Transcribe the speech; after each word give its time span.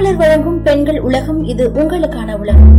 மாமலர் 0.00 0.16
வழங்கும் 0.16 0.62
பெண்கள் 0.62 1.00
உலகம் 1.00 1.44
இது 1.44 1.68
உங்களுக்கான 1.68 2.36
உலகம். 2.38 2.70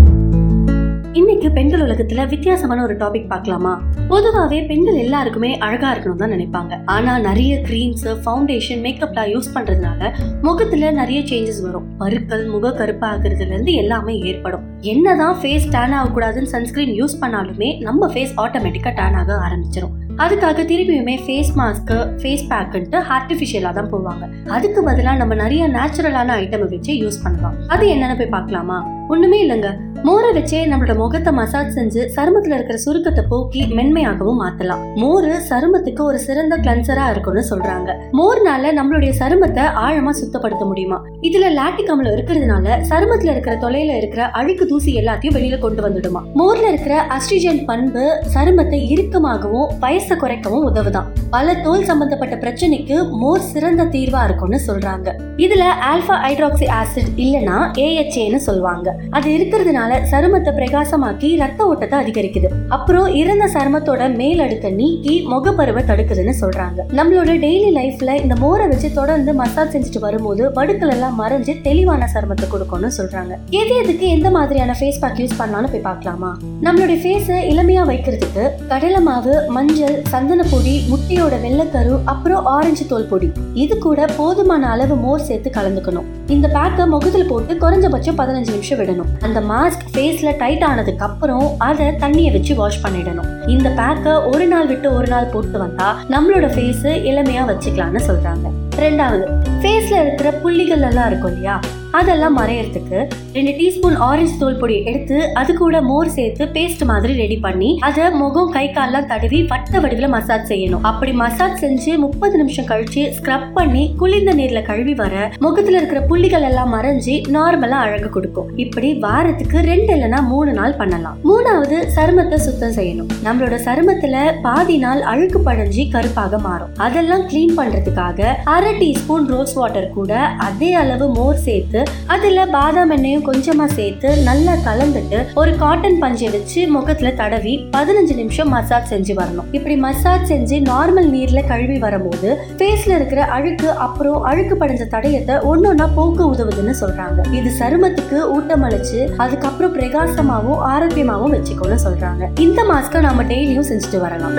இன்னைக்கு 1.13 1.51
பெண்கள் 1.51 1.81
உலகத்துல 1.81 2.29
வித்தியாசமான 2.29 2.83
ஒரு 2.83 2.97
டாபிக் 2.97 3.27
பார்க்கலாமா? 3.27 3.81
பொதுவாகவே 4.07 4.61
பெண்கள் 4.61 4.93
எல்லாருக்குமே 4.93 5.57
அழகா 5.57 5.95
இருக்கணும் 5.95 6.15
தான் 6.15 6.31
நினைப்பாங்க. 6.31 6.79
ஆனா 6.85 7.19
நிறைய 7.19 7.55
கிரீம்ஸ் 7.55 8.05
ஃபவுண்டேஷன் 8.05 8.81
மேக்கப்லாம் 8.85 9.31
யூஸ் 9.33 9.51
பண்றதுனால 9.53 10.11
முகத்துல 10.41 10.91
நிறைய 10.91 11.21
சேஞ்சஸ் 11.21 11.61
வரும். 11.61 11.97
பருக்கள் 11.97 12.45
முக 12.45 12.69
கருப்பாகிறதுல 12.69 13.47
இருந்து 13.47 13.73
எல்லாமே 13.73 14.19
ஏற்படும். 14.19 14.61
என்னதான் 14.81 15.35
ஃபேஸ் 15.35 15.71
டேன் 15.71 15.93
ஆகக்கூடாதுன்னு 15.93 16.53
சன்ஸ்கிரீன் 16.55 17.03
யூஸ் 17.03 17.17
பண்ணாலுமே 17.21 17.81
நம்ம 17.81 18.07
ஃபேஸ் 18.07 18.33
ஆட்டோமேட்டிக்கா 18.37 18.93
டேன் 18.95 19.13
ஆக 19.13 19.33
ஆரம்பிச்சிடும் 19.33 20.00
அதுக்காக 20.23 20.63
திருப்பியுமே 20.71 21.13
ஃபேஸ் 21.25 21.51
மாஸ்க்கு 21.59 21.97
ஃபேஸ் 22.21 22.43
பேக்குன்ட்டு 22.49 22.97
ஆர்டிஃபிஷியலாக 23.15 23.73
தான் 23.73 23.91
போவாங்க 23.93 24.23
அதுக்கு 24.49 24.83
பதிலாக 24.83 25.17
நம்ம 25.17 25.33
நிறைய 25.33 25.67
நேச்சுரலான 25.67 26.35
ஐட்டமை 26.41 26.67
வச்சு 26.69 26.93
யூஸ் 26.93 27.23
பண்ணலாம். 27.23 27.55
அது 27.67 27.85
என்னென்னு 27.87 28.17
போய் 28.17 28.33
பார்க்கலாமா? 28.35 28.77
ஒன்றுமே 29.07 29.39
இல்லைங்க. 29.45 29.69
மோரை 30.03 30.29
வச்சே 30.31 30.59
நம்மளோட 30.71 30.95
முகத்தை 30.95 31.33
மசாஜ் 31.33 31.77
செஞ்சு 31.77 32.01
சருமத்துல 32.15 32.53
இருக்கிற 32.53 32.77
சுருக்கத்தை 32.77 33.23
போக்கி 33.29 33.65
மென்மையாகவும் 33.65 34.39
மாத்தலாம். 34.43 34.95
மோர் 34.95 35.27
சருமத்துக்கு 35.49 36.01
ஒரு 36.01 36.19
சிறந்த 36.19 36.57
கிளன்சரா 36.57 37.09
இருக்கும்னு 37.09 37.43
சொல்றாங்க. 37.49 37.89
மோர்னால 38.11 38.71
நம்மளுடைய 38.77 39.11
சருமத்தை 39.19 39.65
ஆழமா 39.85 40.13
சுத்தப்படுத்த 40.21 40.65
முடியுமா? 40.65 41.05
இதுல 41.21 41.51
லாட்டிக் 41.51 41.91
அமிலம் 41.91 42.15
இருக்கிறதுனால 42.15 42.77
சருமத்துல 42.89 43.31
இருக்கிற 43.31 43.55
தொலைல 43.55 43.97
இருக்கிற 43.97 44.25
அழுக்கு 44.29 44.67
தூசி 44.67 44.93
எல்லாத்தையும் 44.95 45.37
வெளியில 45.37 45.59
கொண்டு 45.59 45.89
வந்துடுமா? 45.89 46.23
மோர்ல 46.35 46.67
இருக்கிற 46.67 47.05
அஸ்ட்ரிஜன் 47.09 47.65
பண்பு 47.65 48.21
சருமத்தை 48.33 48.81
இறுக்கமாகவும் 48.93 49.69
பயச 49.81 50.17
குறைக்கவும் 50.17 50.65
உதவுதான். 50.71 51.07
பல 51.29 51.53
தோல் 51.53 51.83
சம்பந்தப்பட்ட 51.83 52.35
பிரச்சனைக்கு 52.35 53.09
மோர் 53.09 53.39
சிறந்த 53.39 53.83
தீர்வா 53.83 54.23
இருக்கும்னு 54.23 54.59
சொல்றாங்க. 54.67 55.09
இதுல 55.37 55.63
ஆல்பா 55.91 56.17
ஹைட்ராக்சி 56.25 56.67
ஆசிட் 56.79 57.13
இல்லனா 57.17 57.59
ஏஎச்ஏன்னு 57.77 58.35
சொல்லுவாங்க 58.35 58.95
அது 59.09 59.29
இருக்கிறதுனால 59.31 59.90
சருமத்தை 60.11 60.51
பிரகாசமாக்கி 60.59 61.29
ரத்த 61.41 61.65
ஓட்டத்தை 61.65 61.97
அதிகரிக்குது. 62.03 62.49
அப்புறம் 62.75 63.07
இறந்த 63.21 63.45
சருமத்தோட 63.53 64.15
மேல் 64.15 64.39
அடுக்க 64.39 64.73
நீக்கி 64.79 65.15
முகப்பருவை 65.31 65.83
தடுக்குதுன்னு 65.89 66.35
சொல்றாங்க. 66.41 66.79
நம்மளோட 66.99 67.31
டெய்லி 67.45 67.69
லைஃப்ல 67.79 68.15
இந்த 68.21 68.35
மோரை 68.35 68.67
வச்சு 68.67 68.91
தொடர்ந்து 68.93 69.33
மசாஜ் 69.33 69.73
செஞ்சுட்டு 69.75 69.99
வரும்போது 69.99 70.51
படுக்கள் 70.51 70.89
எல்லாம் 70.89 71.17
மறைஞ்சு 71.21 71.55
தெளிவான 71.61 72.09
சருமத்தை 72.13 72.47
கொடுக்கும்னு 72.49 72.91
சொல்றாங்க. 72.97 73.33
எது 73.49 73.75
எதுக்கு 73.75 74.07
எந்த 74.07 74.29
மாதிரியான 74.29 74.75
ஃபேஸ் 74.79 75.01
பேக் 75.03 75.19
யூஸ் 75.23 75.37
பண்ணலாம்னு 75.41 75.71
போய் 75.71 75.87
பார்க்கலாமா? 75.89 76.31
நம்மளுடைய 76.65 76.99
ஃபேஸை 77.03 77.39
இளமையா 77.51 77.83
வைக்கிறதுக்கு 77.91 78.45
கடலை 78.67 79.01
மாவு 79.01 79.35
மஞ்சள் 79.57 80.01
சந்தன 80.13 80.43
பொடி 80.51 80.75
முட்டையோட 80.91 81.35
வெள்ளைக்கரு 81.45 81.95
அப்புறம் 82.05 82.45
ஆரஞ்சு 82.45 82.85
தோல் 82.87 83.09
பொடி. 83.11 83.31
இது 83.53 83.77
கூட 83.77 84.05
போதுமான 84.17 84.69
அளவு 84.69 84.95
மோர் 84.95 85.25
சேர்த்து 85.29 85.51
கலந்துக்கணும். 85.57 86.09
இந்த 86.27 86.47
பேக்கை 86.57 86.87
முகத்தில் 86.87 87.27
போட்டு 87.27 87.53
குறைஞ்சபட்சம் 87.63 88.17
பதினஞ்சு 88.21 88.51
நிமிஷம் 88.55 88.79
விடணும். 88.79 89.09
அந்த 89.21 89.39
மாஸ்க் 89.51 89.80
ஃபேஸில் 89.89 90.37
டைட் 90.37 90.63
ஆனதுக்கு 90.63 91.05
அப்புறம் 91.05 91.57
அதை 91.57 91.87
தண்ணியை 91.87 92.31
வச்சு 92.31 92.55
வாஷ் 92.55 92.83
பண்ணிடணும். 92.83 93.47
இந்த 93.47 93.69
பேக்கை 93.69 94.25
ஒரு 94.25 94.47
நாள் 94.47 94.67
விட்டு 94.67 94.93
ஒரு 94.93 95.07
நாள் 95.07 95.25
போட்டு 95.25 95.57
வந்தா 95.59 96.03
நம்மளோட 96.09 96.47
ஃபேஸு 96.55 97.03
இளமையாக 97.03 97.53
வச்சுக்கலாம்னு 97.53 97.99
சொல்கிறாங்க 98.07 98.47
ரெண்டாவது 98.77 99.25
ஃபேஸில் 99.61 100.01
இருக்கிற 100.01 100.31
புள்ளிகள் 100.31 100.81
எல்லாம் 100.81 101.07
இருக்கும் 101.07 101.31
இல்லையா? 101.31 101.59
அதெல்லாம் 101.99 102.37
மறையறதுக்கு 102.37 102.99
ரெண்டு 103.35 103.51
டீஸ்பூன் 103.59 103.97
ஆரஞ்சு 104.07 104.35
தோல் 104.39 104.57
பொடி 104.61 104.75
எடுத்து 104.89 105.17
அது 105.33 105.51
கூட 105.53 105.81
மோர் 105.89 106.09
சேர்த்து 106.17 106.43
பேஸ்ட் 106.55 106.83
மாதிரி 106.91 107.13
ரெடி 107.13 107.37
பண்ணி 107.45 107.69
அதை 107.87 108.05
முகம் 108.21 108.51
கை 108.55 108.63
கால்லாம் 108.77 109.07
தடவி 109.11 109.39
வட்ட 109.51 109.79
வடிவில் 109.79 110.13
மசாஜ் 110.15 110.49
செய்யணும். 110.51 110.83
அப்படி 110.89 111.11
மசாஜ் 111.21 111.57
செஞ்சு 111.63 111.91
முப்பது 112.05 112.37
நிமிஷம் 112.37 112.69
கழிச்சு 112.71 113.03
ஸ்க்ரப் 113.17 113.47
பண்ணி 113.53 113.83
குளிர்ந்த 114.01 114.33
நீர்ல 114.39 114.61
கழுவி 114.69 114.93
வர 114.93 115.31
முகத்துல 115.39 115.77
இருக்கிற 115.77 116.01
புள்ளிகள் 116.01 116.47
எல்லாம் 116.49 116.73
மறைஞ்சு 116.75 117.15
நார்மலா 117.37 117.79
அழகு 117.85 118.09
கொடுக்கும். 118.09 118.49
இப்படி 118.65 118.91
வாரத்துக்கு 119.05 119.59
ரெண்டு 119.71 119.91
இல்லைன்னா 119.95 120.21
மூணு 120.33 120.53
நாள் 120.59 120.77
பண்ணலாம். 120.81 121.17
மூணாவது 121.29 121.79
சருமத்தை 121.97 122.39
சுத்தம் 122.47 122.75
செய்யணும். 122.79 123.11
நம்மளோட 123.25 123.57
சருமத்துல 123.67 124.15
பாதி 124.41 124.77
நாள் 124.77 125.01
அழுக்கு 125.13 125.41
படைஞ்சு 125.45 125.85
கருப்பாக 125.91 126.39
மாறும். 126.47 126.73
அதெல்லாம் 126.87 127.25
க்ளீன் 127.29 127.57
பண்றதுக்காக 127.59 128.19
அரை 128.55 128.73
டீஸ்பூன் 128.81 129.27
ரோஸ் 129.33 129.53
வாட்டர் 129.53 129.89
கூட 129.99 130.13
அதே 130.49 130.73
அளவு 130.83 131.07
மோர் 131.13 131.39
சேர்த்து 131.47 131.80
அதுல 132.15 132.45
பாதாம் 132.55 132.93
எண்ணெயும் 132.95 133.25
கொஞ்சமா 133.29 133.65
சேர்த்து 133.77 134.09
நல்லா 134.29 134.53
கலந்துட்டு 134.67 135.19
ஒரு 135.41 135.51
காட்டன் 135.63 135.99
பஞ்சை 136.03 136.29
வச்சு 136.35 136.61
முகத்துல 136.75 137.11
தடவி 137.21 137.53
பதினஞ்சு 137.77 138.15
நிமிஷம் 138.21 138.51
மசாஜ் 138.55 138.89
செஞ்சு 138.93 139.13
வரணும். 139.19 139.47
இப்படி 139.57 139.75
மசாஜ் 139.85 140.27
செஞ்சு 140.31 140.57
நார்மல் 140.71 141.09
நீர்ல 141.15 141.41
கழுவி 141.51 141.77
வரும்போது 141.85 142.29
ஃபேஸில் 142.57 142.95
இருக்கிற 142.97 143.21
அழுக்கு 143.37 143.69
அப்புறம் 143.85 144.23
அழுக்கு 144.31 144.57
படைஞ்ச 144.61 144.87
தடயத்தை 144.95 145.35
ஒன்னொன்னா 145.51 145.87
போக்க 145.95 146.29
உதவுதுன்னு 146.33 146.75
சொல்றாங்க. 146.81 147.19
இது 147.39 147.51
சருமத்துக்கு 147.59 148.19
ஊட்டமளிச்சு 148.35 148.99
அதுக்கப்புறம் 149.25 149.75
பிரகாசமாகவும் 149.77 150.61
ஆரோக்கியமாகவும் 150.73 151.35
வச்சுக்கோன்னு 151.37 151.79
சொல்றாங்க. 151.87 152.39
இந்த 152.47 152.61
மாஸ்கை 152.71 153.01
நாம 153.07 153.23
டெய்லியும் 153.23 153.69
செஞ்சுட்டு 153.71 153.99
வரலாம். 154.05 154.37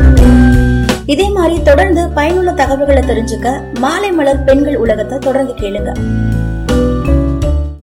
இதே 1.13 1.25
மாதிரி 1.37 1.57
தொடர்ந்து 1.63 2.03
பயனுள்ள 2.19 2.51
தகவல்களை 2.61 3.03
தெரிஞ்சுக்க 3.09 3.49
மாலை 3.85 4.11
மலர் 4.19 4.45
பெண்கள் 4.45 4.77
உலகத்தை 4.77 5.19
தொடர்ந்து 5.19 5.55
கேளுங்க. 5.63 5.93